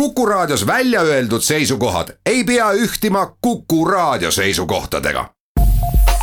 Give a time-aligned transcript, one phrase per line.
[0.00, 5.30] Kuku Raadios välja öeldud seisukohad ei pea ühtima Kuku Raadio seisukohtadega.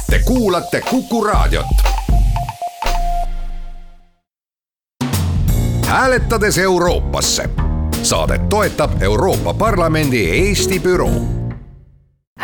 [0.09, 1.65] Te kuulate Kuku Raadiot.
[5.85, 7.49] hääletades Euroopasse.
[8.01, 11.42] saadet toetab Euroopa Parlamendi Eesti büroo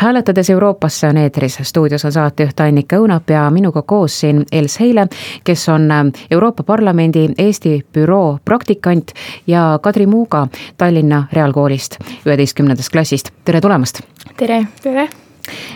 [0.00, 5.06] hääletades Euroopasse on eetris, stuudios on saatejuht Annika Õunap ja minuga koos siin Els Heile,
[5.44, 9.12] kes on äh, Euroopa Parlamendi Eesti büroo praktikant
[9.46, 14.00] ja Kadri Muuga Tallinna Reaalkoolist, üheteistkümnendast klassist, tere tulemast!
[14.36, 14.66] tere!
[14.82, 15.08] tere!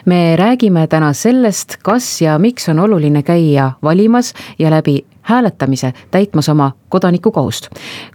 [0.06, 6.48] me räägime täna sellest, kas ja miks on oluline käia valimas ja läbi hääletamise täitmas
[6.48, 7.68] oma kodanikukohust.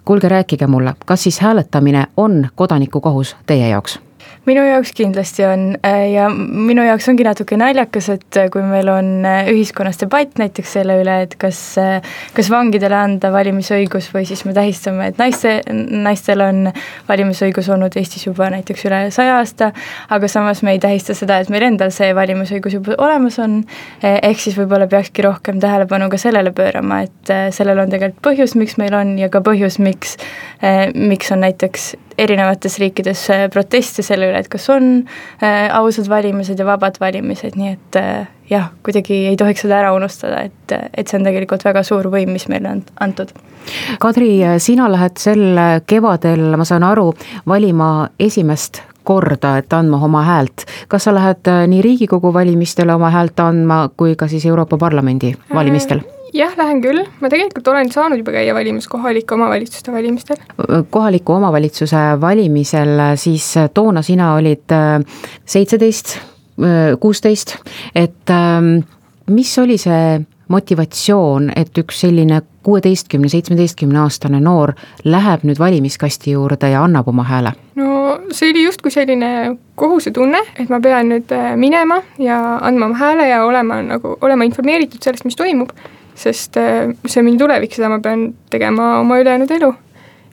[0.05, 3.99] kuulge, rääkige mulle, kas siis hääletamine on kodanikukohus teie jaoks?
[4.47, 8.87] Minu jaoks kindlasti on äh, ja minu jaoks ongi natuke naljakas, et äh, kui meil
[8.91, 11.59] on äh, ühiskonnas debatt näiteks selle üle, et kas,
[12.35, 16.71] kas vangidele anda valimisõigus või siis me tähistame, et naiste, naistel on
[17.09, 19.71] valimisõigus olnud Eestis juba näiteks üle saja aasta,
[20.09, 23.61] aga samas me ei tähista seda, et meil endal see valimisõigus juba olemas on,
[24.03, 28.77] ehk siis võib-olla peakski rohkem tähelepanu ka sellele pöörama, et sellel on tegelikult põhjus, miks
[28.79, 30.15] meil on ja ka põhjus, miks,
[30.95, 34.89] miks on näiteks erinevates riikides proteste selle üle, et kas on
[35.43, 39.93] äh, ausad valimised ja vabad valimised, nii et äh, jah, kuidagi ei tohiks seda ära
[39.95, 43.33] unustada, et, et see on tegelikult väga suur võim, mis meile on antud.
[44.01, 44.31] Kadri,
[44.63, 45.43] sina lähed sel
[45.89, 47.11] kevadel, ma saan aru,
[47.49, 50.65] valima esimest korda, et andma oma häält.
[50.87, 55.33] kas sa lähed äh, nii Riigikogu valimistele oma häält andma kui ka siis Euroopa Parlamendi
[55.53, 56.18] valimistel äh,?
[56.33, 60.37] Jah, lähen küll, ma tegelikult olen saanud juba käia valimas kohalike omavalitsuste valimistel.
[60.89, 64.99] kohaliku omavalitsuse valimisel siis toona sina olid äh,
[65.45, 67.57] seitseteist, äh, kuusteist,
[67.95, 68.79] et ähm,
[69.29, 70.19] mis oli see
[70.49, 74.73] motivatsioon, et üks selline kuueteistkümne, seitsmeteistkümne aastane noor
[75.05, 77.53] läheb nüüd valimiskasti juurde ja annab oma hääle?
[77.75, 82.99] no see oli justkui selline kohusetunne, et ma pean nüüd äh, minema ja andma oma
[82.99, 85.73] hääle ja olema nagu, olema informeeritud sellest, mis toimub
[86.19, 89.71] sest äh, see on minu tulevik, seda ma pean tegema oma ülejäänud elu.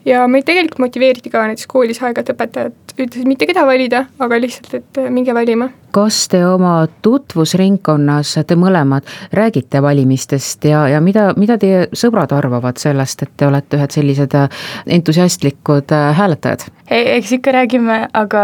[0.07, 4.73] Ja meid tegelikult motiveeriti ka näiteks koolis aeg-ajalt õpetajad ütlesid mitte keda valida, aga lihtsalt,
[4.79, 5.69] et äh, minge valima.
[5.97, 12.77] kas te oma tutvusringkonnas, te mõlemad, räägite valimistest ja, ja mida, mida teie sõbrad arvavad
[12.77, 14.65] sellest, et te olete ühed sellised äh,
[14.97, 16.67] entusiastlikud hääletajad?
[16.87, 18.43] eks ikka räägime, aga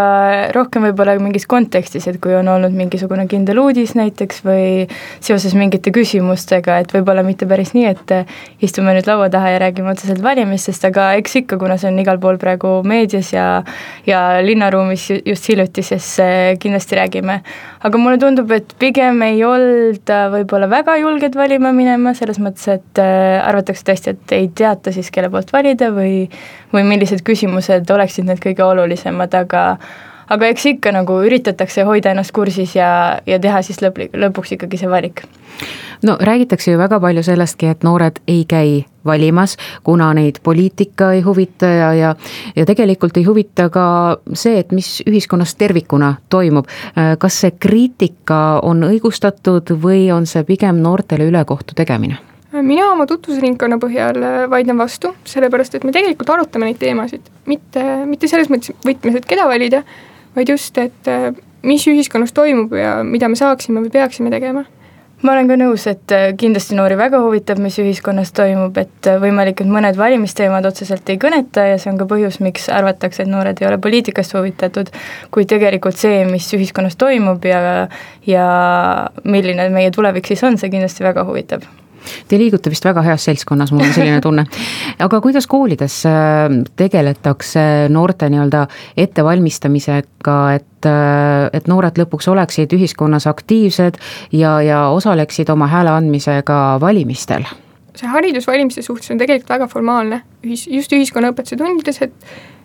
[0.56, 4.66] rohkem võib-olla mingis kontekstis, et kui on olnud mingisugune kindel uudis näiteks või
[5.24, 8.16] seoses mingite küsimustega, et võib-olla mitte päris nii, et
[8.66, 12.20] istume nüüd laua taha ja räägime otseselt valimistest, aga eks ikka, kuna see on igal
[12.22, 13.48] pool praegu meedias ja
[14.08, 16.08] ja linnaruumis just hiljuti, siis
[16.60, 17.40] kindlasti räägime.
[17.84, 23.04] aga mulle tundub, et pigem ei olda võib-olla väga julged valima minema, selles mõttes, et
[23.04, 26.30] arvatakse tõesti, et ei teata siis, kelle poolt valida või
[26.74, 29.64] või millised küsimused oleksid need kõige olulisemad, aga
[30.30, 34.80] aga eks ikka nagu üritatakse hoida ennast kursis ja, ja teha siis lõpp, lõpuks ikkagi
[34.80, 35.24] see valik.
[36.04, 41.22] no räägitakse ju väga palju sellestki, et noored ei käi valimas, kuna neid poliitika ei
[41.22, 42.16] huvita ja, ja
[42.56, 43.86] ja tegelikult ei huvita ka
[44.34, 46.68] see, et mis ühiskonnas tervikuna toimub.
[47.20, 52.18] kas see kriitika on õigustatud või on see pigem noortele ülekohtu tegemine?
[52.62, 57.84] mina oma tutvusringkonna põhjal äh, vaidlen vastu, sellepärast et me tegelikult arutame neid teemasid, mitte,
[58.10, 59.82] mitte selles mõttes võtmes, et keda valida,
[60.36, 61.32] vaid just, et äh,
[61.64, 64.66] mis ühiskonnas toimub ja mida me saaksime või peaksime tegema.
[65.24, 69.62] Ma olen ka nõus, et äh, kindlasti noori väga huvitab, mis ühiskonnas toimub, et võimalik,
[69.64, 73.62] et mõned valimisteemad otseselt ei kõneta ja see on ka põhjus, miks arvatakse, et noored
[73.62, 74.92] ei ole poliitikast huvitatud,
[75.32, 77.88] kuid tegelikult see, mis ühiskonnas toimub ja,
[78.28, 78.50] ja
[79.24, 81.64] milline meie tulevik siis on, see kindlasti väga huvitab
[82.28, 84.46] Te liigute vist väga heas seltskonnas, mul on selline tunne.
[85.00, 93.28] aga kuidas koolides äh, tegeletakse noorte nii-öelda ettevalmistamisega, et, äh, et noored lõpuks oleksid ühiskonnas
[93.30, 94.00] aktiivsed
[94.32, 97.46] ja, ja osaleksid oma hääle andmisega valimistel?
[97.94, 102.14] see haridus valimiste suhtes on tegelikult väga formaalne, ühis, just ühiskonnaõpetuse tundides, et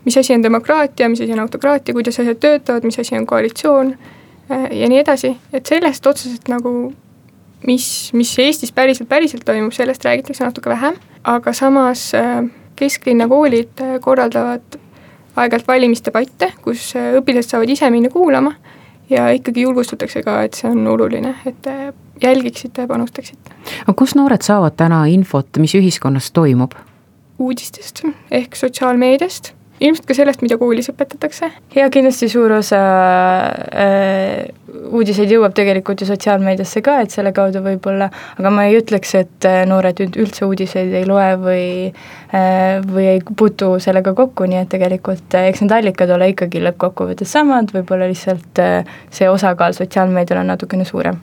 [0.07, 3.93] mis asi on demokraatia, mis asi on autokraatia, kuidas asjad töötavad, mis asi on koalitsioon
[4.51, 6.73] äh, ja nii edasi, et sellest otseselt nagu
[7.67, 12.45] mis, mis Eestis päriselt, päriselt toimub, sellest räägitakse natuke vähem, aga samas äh,
[12.79, 14.79] kesklinna koolid äh, korraldavad
[15.39, 18.55] aeg-ajalt valimisdebatte, kus äh, õpilased saavad ise minna kuulama
[19.11, 23.57] ja ikkagi julgustatakse ka, et see on oluline, et te jälgiksite ja panustaksite.
[23.85, 26.77] aga kus noored saavad täna infot, mis ühiskonnas toimub?
[27.39, 28.03] uudistest
[28.35, 31.51] ehk sotsiaalmeediast, ilmselt ka sellest, mida koolis õpetatakse.
[31.75, 32.83] ja kindlasti suur osa
[33.73, 34.49] äh,
[34.89, 39.49] uudiseid jõuab tegelikult ju sotsiaalmeediasse ka, et selle kaudu võib-olla, aga ma ei ütleks, et
[39.69, 41.69] noored üldse uudiseid ei loe või
[42.93, 47.73] või ei puutu sellega kokku, nii et tegelikult eks need allikad ole ikkagi lõppkokkuvõttes samad,
[47.77, 48.61] võib-olla lihtsalt
[49.11, 51.21] see osakaal sotsiaalmeedial on natukene suurem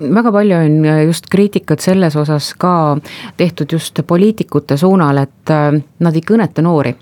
[0.00, 2.96] väga palju on äh, just kriitikat selles osas ka
[3.36, 6.94] tehtud just poliitikute suunal, et äh, nad ei kõneta noori.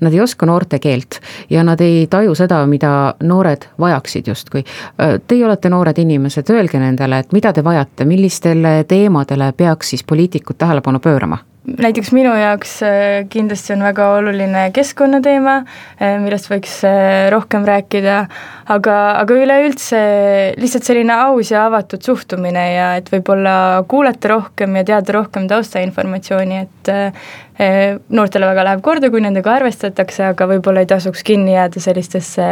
[0.00, 1.20] Nad ei oska noorte keelt
[1.50, 4.64] ja nad ei taju seda, mida noored vajaksid justkui.
[5.00, 10.04] Äh, teie olete noored inimesed, öelge nendele, et mida te vajate, millistele teemadele peaks siis
[10.04, 15.56] poliitikud tähelepanu pöörama näiteks minu jaoks äh, kindlasti on väga oluline keskkonnateema,
[16.00, 18.16] äh, millest võiks äh, rohkem rääkida,
[18.72, 20.00] aga, aga üleüldse
[20.60, 23.54] lihtsalt selline aus ja avatud suhtumine ja et võib-olla
[23.90, 26.92] kuulata rohkem ja teada rohkem taustainformatsiooni, et
[28.08, 32.46] noortele väga läheb korda, kui nendega arvestatakse, aga võib-olla ei tasuks kinni jääda sellistesse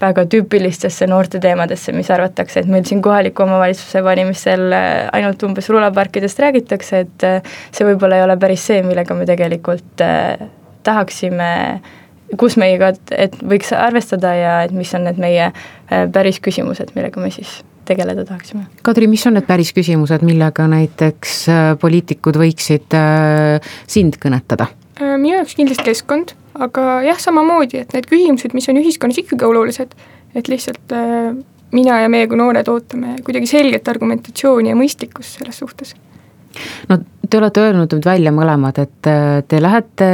[0.00, 6.40] väga tüüpilistesse noorteteemadesse, mis arvatakse, et meil siin kohaliku omavalitsuse valimistel äh, ainult umbes rulaparkidest
[6.40, 10.40] räägitakse, et äh, see võib-olla ei ole päris see, millega me tegelikult äh,
[10.86, 11.50] tahaksime,
[12.40, 15.50] kus meiega, et võiks arvestada ja et mis on need meie
[16.14, 17.58] päris küsimused, millega me siis
[17.88, 18.68] tegeleda tahaksime.
[18.86, 21.40] Kadri, mis on need päris küsimused, millega näiteks
[21.82, 22.96] poliitikud võiksid
[23.90, 24.70] sind kõnetada?
[25.00, 29.94] minu jaoks kindlasti keskkond aga jah, samamoodi, et need küsimused, mis on ühiskonnas ikkagi olulised,
[30.34, 31.32] et lihtsalt äh,
[31.72, 35.94] mina ja meie kui noored ootame kuidagi selget argumentatsiooni ja mõistlikkust selles suhtes
[36.88, 36.98] no
[37.30, 40.08] te olete öelnud nüüd välja mõlemad, et äh, te lähete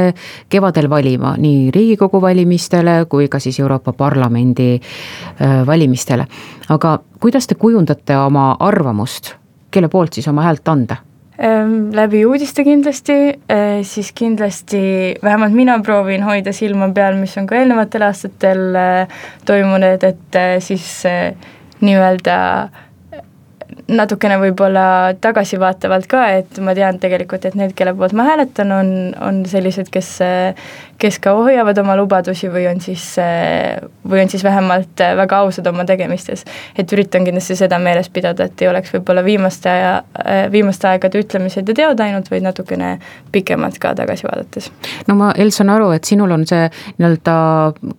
[0.49, 6.27] kevadel valima nii Riigikogu valimistele kui ka siis Euroopa Parlamendi äh, valimistele.
[6.69, 9.33] aga kuidas te kujundate oma arvamust,
[9.71, 11.01] kelle poolt siis oma häält anda?
[11.37, 13.13] Ehm, läbi uudiste kindlasti,
[13.49, 14.79] eh, siis kindlasti
[15.23, 20.55] vähemalt mina proovin hoida silma peal, mis on ka eelnevatel aastatel eh, toimunud, et eh,
[20.65, 21.03] siis
[21.85, 22.37] nii-öelda
[23.87, 28.89] natukene võib-olla tagasivaatavalt ka, et ma tean tegelikult, et need, kelle poolt ma hääletan, on,
[29.23, 30.09] on sellised, kes,
[30.99, 33.05] kes ka hoiavad oma lubadusi või on siis,
[34.07, 36.43] või on siis vähemalt väga ausad oma tegemistes.
[36.77, 39.93] et üritan kindlasti seda meeles pidada, et ei oleks võib-olla viimaste aja,
[40.51, 42.97] viimaste aegade ütlemised ja teod ainult, vaid natukene
[43.31, 44.71] pikemalt ka tagasi vaadates.
[45.07, 46.67] no ma, Els, saan aru, et sinul on see
[46.97, 47.37] nii-öelda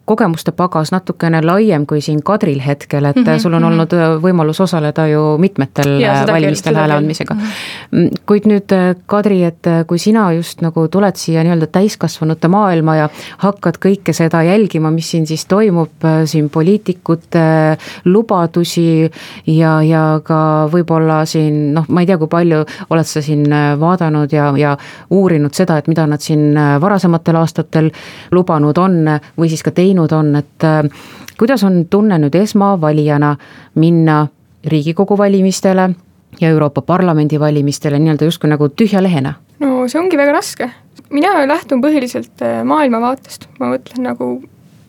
[0.05, 3.73] kogemuste pagas natukene laiem kui siin Kadril hetkel, et mm -hmm, sul on mm -hmm.
[3.73, 7.37] olnud võimalus osaleda ju mitmetel kohalikel valimistel hääle andmisega.
[7.91, 12.51] Mm, kuid nüüd äh, Kadri, et äh, kui sina just nagu tuled siia nii-öelda täiskasvanute
[12.53, 13.09] maailma ja
[13.45, 17.45] hakkad kõike seda jälgima, mis siin siis toimub, äh, siin poliitikute
[18.05, 18.89] lubadusi
[19.47, 20.41] ja, ja ka
[20.73, 23.47] võib-olla siin noh, ma ei tea, kui palju oled sa siin
[23.81, 24.77] vaadanud ja, ja
[25.15, 27.91] uurinud seda, et mida nad siin varasematel aastatel
[28.35, 29.01] lubanud on
[29.39, 30.67] või siis ka teinud on, et
[31.39, 33.37] kuidas on tunne nüüd esmavalijana
[33.79, 34.27] minna
[34.67, 35.91] Riigikogu valimistele
[36.41, 39.35] ja Euroopa Parlamendi valimistele nii-öelda justkui nagu tühja lehena?
[39.59, 40.71] no see ongi väga raske.
[41.11, 44.31] mina lähtun põhiliselt äh, maailmavaatest, ma mõtlen nagu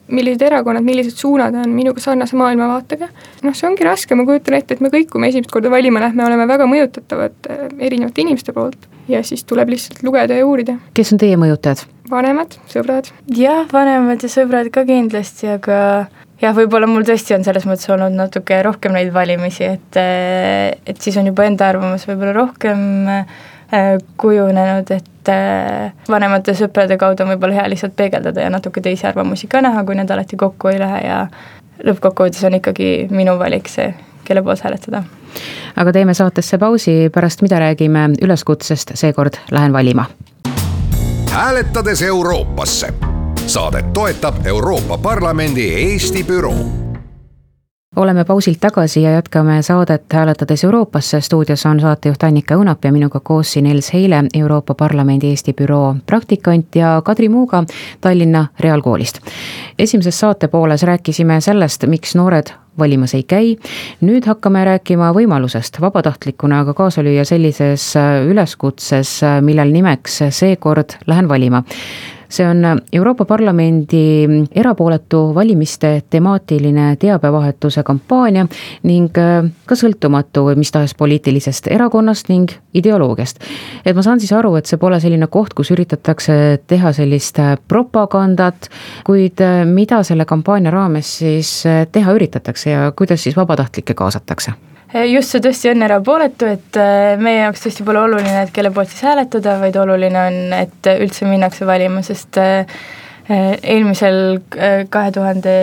[0.09, 3.09] millised erakonnad, millised suunad on minuga sarnase maailmavaatega.
[3.43, 6.01] noh, see ongi raske, ma kujutan ette, et me kõik, kui me esimest korda valima
[6.03, 10.79] lähme, oleme väga mõjutatavad äh, erinevate inimeste poolt ja siis tuleb lihtsalt lugeda ja uurida.
[10.97, 11.85] kes on teie mõjutajad?
[12.09, 13.11] vanemad, sõbrad.
[13.35, 15.79] jah, vanemad ja sõbrad ka kindlasti, aga
[16.41, 21.17] jah, võib-olla mul tõesti on selles mõttes olnud natuke rohkem neid valimisi, et, et siis
[21.19, 22.81] on juba enda arvamus võib-olla rohkem
[23.11, 29.07] äh, kujunenud, et äh, vanemate sõprade kaudu on võib-olla hea lihtsalt peegeldada ja natuke teisi
[29.09, 31.21] arvamusi ka näha, kui need alati kokku ei lähe ja
[31.85, 33.93] lõppkokkuvõttes on ikkagi minu valik see,
[34.27, 35.03] kelle poolt hääletada.
[35.75, 40.05] aga teeme saatesse pausi, pärast mida räägime üleskutsest Seekord lähen valima.
[41.31, 43.18] hääletades Euroopasse
[43.49, 46.65] saadet toetab Euroopa Parlamendi Eesti büroo
[47.95, 51.21] oleme pausilt tagasi ja jätkame saadet Hääletades Euroopasse.
[51.21, 55.95] stuudios on saatejuht Annika Õunap ja minuga koos siin Els Heile, Euroopa Parlamendi Eesti büroo
[56.05, 57.63] praktikant ja Kadri Muuga
[58.01, 59.19] Tallinna Reaalkoolist.
[59.79, 63.57] esimeses saate pooles rääkisime sellest, miks noored valimas ei käi.
[64.01, 67.93] nüüd hakkame rääkima võimalusest vabatahtlikuna ka kaasa lüüa sellises
[68.27, 71.63] üleskutses, millel nimeks Seekord lähen valima
[72.29, 78.45] see on Euroopa Parlamendi erapooletu valimiste temaatiline teabevahetuse kampaania
[78.83, 83.39] ning äh, ka sõltumatu mis tahes poliitilisest erakonnast ning ideoloogiast.
[83.85, 87.57] et ma saan siis aru, et see pole selline koht, kus üritatakse teha sellist äh,
[87.67, 88.69] propagandat,
[89.05, 94.53] kuid äh, mida selle kampaania raames siis teha üritatakse ja kuidas siis vabatahtlikke kaasatakse?
[94.89, 98.71] Eh, just, see tõesti on erapooletu, et eh, meie jaoks tõesti pole oluline, et kelle
[98.73, 102.79] poolt siis hääletada, vaid oluline on, et üldse minnakse valima, sest eh,
[103.29, 104.39] eelmisel
[104.89, 105.53] kahe tuhande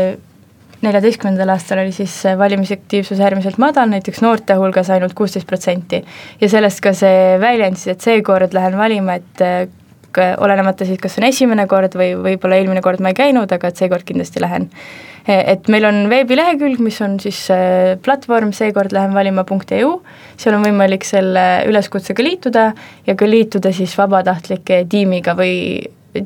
[0.86, 6.04] neljateistkümnendal aastal oli siis valimisaktiivsus äärmiselt madal, näiteks noorte hulgas ainult kuusteist protsenti.
[6.40, 9.42] ja sellest ka see väljend siis, et seekord lähen valima, et
[10.18, 13.82] olenemata siis, kas on esimene kord või võib-olla eelmine kord ma ei käinud, aga et
[13.82, 14.70] seekord kindlasti lähen.
[15.26, 17.40] et meil on veebilehekülg, mis on siis
[18.02, 19.90] platvorm seekord lähen valima.eu,
[20.38, 22.66] seal on võimalik selle üleskutsega liituda
[23.06, 25.56] ja ka liituda siis vabatahtlike tiimiga või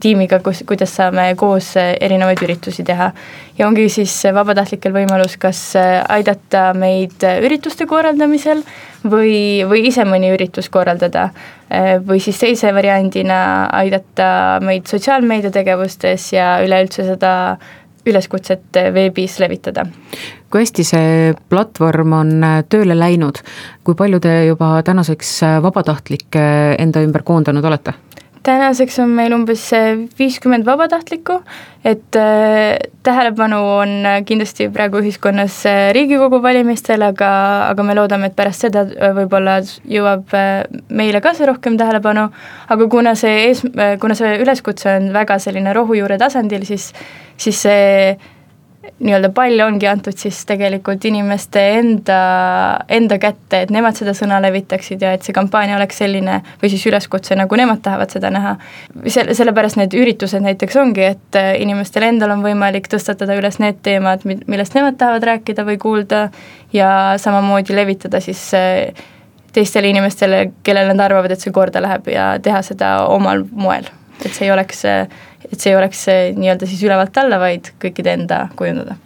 [0.01, 3.11] tiimiga, kus, kuidas saame koos erinevaid üritusi teha.
[3.59, 8.63] ja ongi siis vabatahtlikel võimalus kas aidata meid ürituste korraldamisel
[9.05, 11.31] või, või ise mõni üritus korraldada.
[12.07, 17.59] või siis teise variandina aidata meid sotsiaalmeedia tegevustes ja üleüldse seda
[18.07, 19.87] üleskutset veebis levitada.
[20.51, 22.31] kui hästi see platvorm on
[22.69, 23.39] tööle läinud,
[23.85, 26.43] kui palju te juba tänaseks vabatahtlikke
[26.79, 27.95] enda ümber koondanud olete?
[28.43, 29.67] Tänaseks on meil umbes
[30.19, 31.41] viiskümmend vabatahtlikku,
[31.85, 33.93] et äh, tähelepanu on
[34.27, 37.31] kindlasti praegu ühiskonnas äh, Riigikogu valimistel, aga,
[37.69, 40.35] aga me loodame, et pärast seda äh, võib-olla jõuab
[40.89, 42.29] meile ka see rohkem tähelepanu,
[42.69, 43.65] aga kuna see ees,
[44.01, 46.91] kuna see üleskutse on väga selline rohujuure tasandil, siis,
[47.41, 48.19] siis see
[48.81, 52.21] nii-öelda pall ongi antud siis tegelikult inimeste enda,
[52.89, 56.87] enda kätte, et nemad seda sõna levitaksid ja et see kampaania oleks selline või siis
[56.89, 58.57] üleskutse, nagu nemad tahavad seda näha.
[59.07, 63.83] selle, sellepärast need üritused näiteks ongi, et äh, inimestel endal on võimalik tõstatada üles need
[63.85, 66.29] teemad, millest nemad tahavad rääkida või kuulda
[66.73, 68.93] ja samamoodi levitada siis äh,
[69.53, 73.89] teistele inimestele, kellel nad arvavad, et see korda läheb ja teha seda omal moel,
[74.25, 74.85] et see ei oleks
[75.53, 78.97] et see ei oleks nii-öelda siis ülevalt alla, vaid kõikide enda kujundada.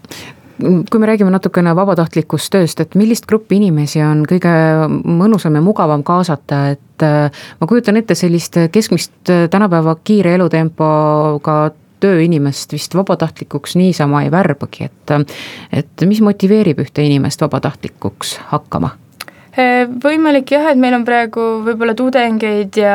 [0.54, 4.52] Kui me räägime natukene vabatahtlikust tööst, et millist gruppi inimesi on kõige
[4.88, 11.58] mõnusam ja mugavam kaasata, et äh, ma kujutan ette sellist keskmist äh, tänapäeva kiire elutempoga
[12.04, 15.26] tööinimest vist vabatahtlikuks niisama ei värbagi, et äh,
[15.82, 18.94] et mis motiveerib ühte inimest vabatahtlikuks hakkama
[19.54, 22.94] võimalik jah, et meil on praegu võib-olla tudengeid ja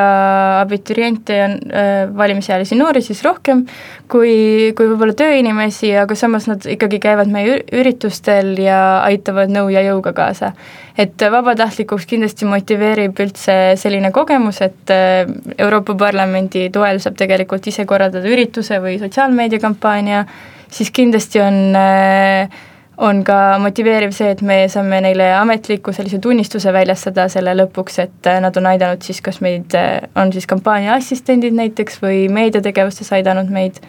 [0.60, 3.64] abituriente ja äh, valimisealisi noori siis rohkem
[4.12, 9.86] kui, kui võib-olla tööinimesi, aga samas nad ikkagi käivad meie üritustel ja aitavad nõu ja
[9.88, 10.54] jõuga kaasa.
[11.00, 17.86] et vabatahtlikuks kindlasti motiveerib üldse selline kogemus, et äh, Euroopa Parlamendi toel saab tegelikult ise
[17.88, 20.26] korraldada ürituse või sotsiaalmeediakampaania,
[20.68, 22.60] siis kindlasti on äh,
[23.00, 28.30] on ka motiveeriv see, et me saame neile ametliku sellise tunnistuse väljastada selle lõpuks, et
[28.30, 33.12] äh, nad on aidanud siis, kas meid, äh, on siis kampaania assistendid näiteks või meediategevustes
[33.16, 33.80] aidanud meid.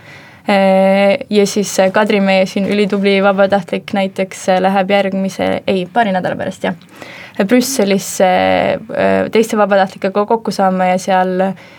[0.51, 6.69] Äh, ja siis Kadri, meie siin ülitubli vabatahtlik näiteks läheb järgmise, ei, paari nädala pärast
[6.69, 6.79] jah,
[7.41, 8.27] Brüsselisse
[9.33, 11.31] teiste vabatahtlikega kokku saama ja seal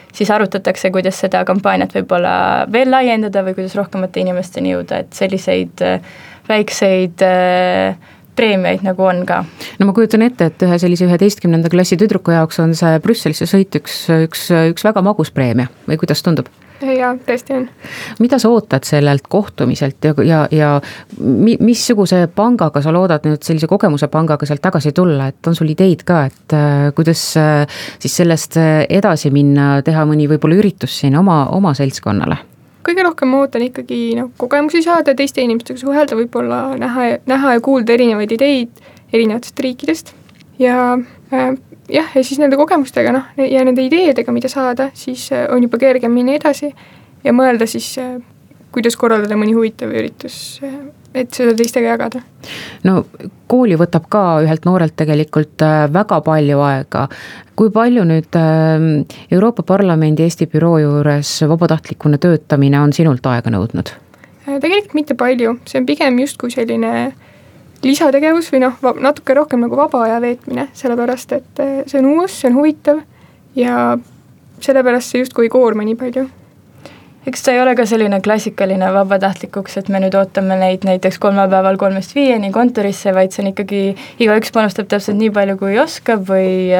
[0.09, 2.31] siis arutatakse, kuidas seda kampaaniat võib-olla
[2.71, 5.83] veel laiendada või kuidas rohkemate inimesteni jõuda, et selliseid
[6.49, 7.99] väikseid äh,
[8.35, 9.43] preemiaid nagu on ka.
[9.79, 13.75] no ma kujutan ette, et ühe sellise üheteistkümnenda klassi tüdruku jaoks on see Brüsselisse sõit
[13.81, 16.49] üks, üks, üks väga magus preemia või kuidas tundub?
[16.81, 17.67] jaa, tõesti on.
[18.19, 20.69] mida sa ootad sellelt kohtumiselt ja, ja, ja
[21.19, 25.69] mi-, missuguse pangaga sa loodad nüüd sellise kogemuse pangaga sealt tagasi tulla, et on sul
[25.73, 31.01] ideid ka, et äh, kuidas äh, siis sellest äh, edasi minna, teha mõni võib-olla üritus
[31.03, 32.50] siin oma, oma seltskonnale?
[32.85, 37.63] Kõige rohkem ma ootan ikkagi noh, kogemusi saada, teiste inimestega suhelda, võib-olla näha, näha ja
[37.63, 38.81] kuulda erinevaid ideid
[39.13, 40.13] erinevatest riikidest.
[40.59, 40.93] Ja
[41.33, 41.53] äh,
[41.89, 45.79] jah, ja siis nende kogemustega noh, ja nende ideedega, mida saada, siis äh, on juba
[45.81, 46.71] kergem minna edasi
[47.23, 48.17] ja mõelda siis äh,,
[48.71, 50.77] kuidas korraldada mõni huvitav üritus äh,
[51.15, 52.21] et seda teistega jagada.
[52.87, 53.03] no
[53.51, 57.07] kooli võtab ka ühelt noorelt tegelikult äh, väga palju aega.
[57.55, 58.87] kui palju nüüd ähm,
[59.31, 63.93] Euroopa Parlamendi Eesti büroo juures vabatahtlikuna töötamine on sinult aega nõudnud?
[64.47, 67.11] Äh, tegelikult mitte palju, see on pigem justkui selline
[67.83, 72.39] lisategevus või noh, natuke rohkem nagu vaba aja veetmine, sellepärast et äh, see on uus,
[72.39, 73.01] see on huvitav
[73.57, 73.97] ja
[74.61, 76.29] sellepärast see justkui ei koorma nii palju
[77.27, 81.77] eks ta ei ole ka selline klassikaline vabatahtlikuks, et me nüüd ootame neid näiteks kolmapäeval
[81.81, 83.81] kolmest viieni kontorisse, vaid see on ikkagi,
[84.25, 86.71] igaüks panustab täpselt nii palju, kui oskab või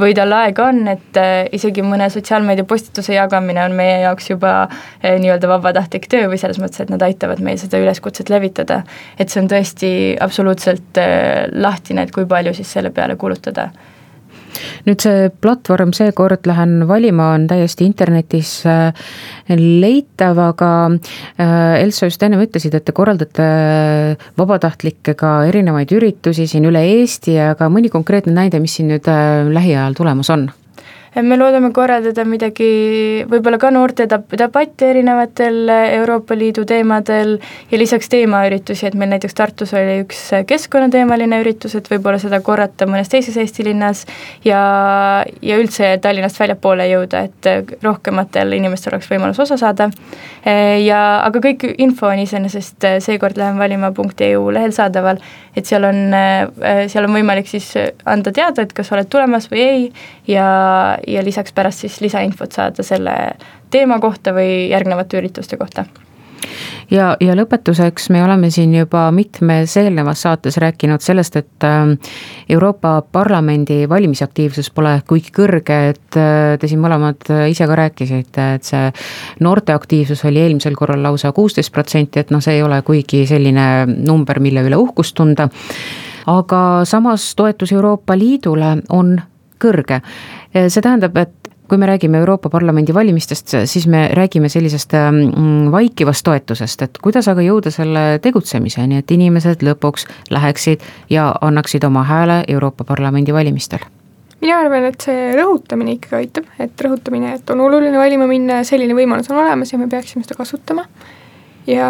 [0.00, 4.54] või tal aega on, et äh, isegi mõne sotsiaalmeedia postituse jagamine on meie jaoks juba
[4.64, 8.82] äh, nii-öelda vabatahtlik töö või selles mõttes, et nad aitavad meil seda üleskutset levitada.
[9.18, 13.70] et see on tõesti absoluutselt äh, lahtine, et kui palju siis selle peale kulutada
[14.88, 18.92] nüüd see platvorm Seekord lähen valima on täiesti internetis äh,
[19.58, 26.68] leitav, aga äh, Elsa just ennem ütlesid, et te korraldate äh, vabatahtlikega erinevaid üritusi siin
[26.70, 29.08] üle Eesti, aga mõni konkreetne näide, mis siin nüüd
[29.54, 30.48] lähiajal tulemas on?
[31.22, 32.66] Me loodame korraldada midagi,
[33.30, 37.36] võib-olla ka noorte debatti erinevatel Euroopa Liidu teemadel
[37.70, 42.88] ja lisaks teemaüritusi, et meil näiteks Tartus oli üks keskkonnateemaline üritus, et võib-olla seda korrata
[42.90, 44.02] mõnes teises Eesti linnas
[44.44, 44.62] ja,
[45.42, 49.90] ja üldse Tallinnast väljapoole jõuda, et rohkematel inimestel oleks võimalus osa saada.
[50.44, 55.22] ja aga kõik info on iseenesest seekord lähen valima.eu lehel saadaval,
[55.54, 56.10] et seal on,
[56.90, 57.70] seal on võimalik siis
[58.04, 59.88] anda teada, et kas oled tulemas või ei
[60.26, 63.14] ja, ja lisaks pärast siis lisainfot saada selle
[63.70, 65.86] teema kohta või järgnevate ürituste kohta
[66.90, 71.96] ja, ja lõpetuseks me oleme siin juba mitmes eelnevas saates rääkinud sellest, et ähm,
[72.48, 78.48] Euroopa Parlamendi valimisaktiivsus pole kuigi kõrge, et äh, te siin mõlemad äh, ise ka rääkisite,
[78.58, 78.88] et see
[79.44, 83.68] noorte aktiivsus oli eelmisel korral lausa kuusteist protsenti, et noh, see ei ole kuigi selline
[83.94, 85.48] number, mille üle uhkust tunda.
[86.26, 86.58] aga
[86.88, 89.18] samas toetus Euroopa Liidule on
[89.62, 90.00] kõrge.
[90.54, 96.24] see tähendab, et kui me räägime Euroopa Parlamendi valimistest, siis me räägime sellisest mm, vaikivast
[96.24, 102.42] toetusest, et kuidas aga jõuda selle tegutsemiseni, et inimesed lõpuks läheksid ja annaksid oma hääle
[102.48, 103.84] Euroopa Parlamendi valimistel?
[104.44, 108.66] mina arvan, et see rõhutamine ikkagi aitab, et rõhutamine, et on oluline valima minna ja
[108.68, 110.84] selline võimalus on olemas ja me peaksime seda kasutama.
[111.66, 111.88] ja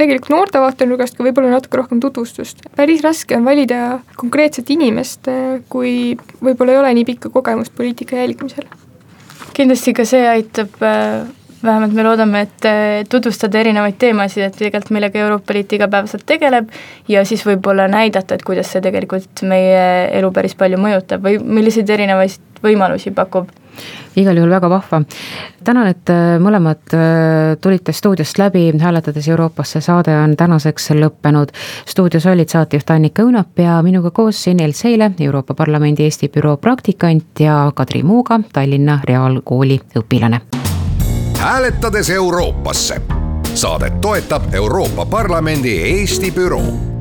[0.00, 2.64] tegelikult noorte vaatenurgast ka võib-olla natuke rohkem tutvustust.
[2.76, 5.28] päris raske on valida konkreetset inimest,
[5.72, 8.68] kui võib-olla ei ole nii pikka kogemust poliitika jälgimisel.
[9.52, 11.28] kindlasti ka see aitab äh,
[11.62, 16.70] vähemalt me loodame, et tutvustada erinevaid teemasid, et tegelikult millega Euroopa Liit igapäevaselt tegeleb
[17.08, 19.82] ja siis võib-olla näidata, et kuidas see tegelikult meie
[20.18, 23.50] elu päris palju mõjutab või milliseid erinevaid võimalusi pakub
[24.16, 25.02] igal juhul väga vahva.
[25.64, 31.54] tänan, et äh, mõlemad äh, tulite stuudiost läbi, hääletades Euroopasse saade on tänaseks lõppenud.
[31.86, 37.40] stuudios olid saatejuht Annika Õunap ja minuga koos Enel Seile, Euroopa Parlamendi Eesti büroo praktikant
[37.40, 40.40] ja Kadri Muuga, Tallinna Reaalkooli õpilane.
[41.38, 43.00] hääletades Euroopasse.
[43.54, 46.99] saadet toetab Euroopa Parlamendi Eesti büroo